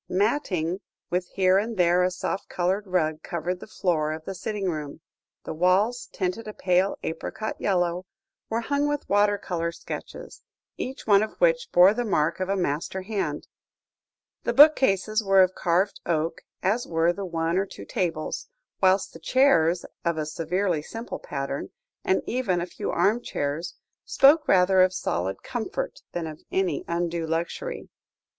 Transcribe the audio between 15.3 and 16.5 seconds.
of carved oak,